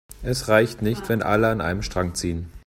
[0.23, 2.51] Es reicht nicht, wenn alle an einem Strang ziehen.